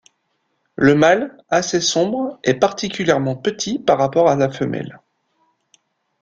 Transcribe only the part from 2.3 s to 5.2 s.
est particulièrement petit par rapport à la femelle.